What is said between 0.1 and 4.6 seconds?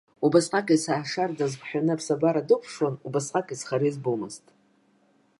Убасҟак есаашар дазгәыҳәны аԥсабара дықәыԥшуан, убасҟак изхара избомызт.